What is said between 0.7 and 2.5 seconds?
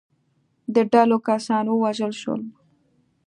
د ډلو کسان ووژل شول.